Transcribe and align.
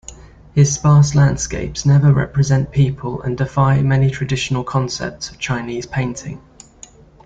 His 0.55 0.73
sparse 0.73 1.13
landscapes 1.13 1.85
never 1.85 2.11
represent 2.11 2.71
people 2.71 3.21
and 3.21 3.37
defy 3.37 3.83
many 3.83 4.09
traditional 4.09 4.63
concepts 4.63 5.29
of 5.29 5.37
Chinese 5.37 5.85
painting. 5.85 6.41